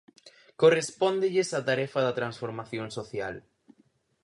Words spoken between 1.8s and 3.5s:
da transformación social.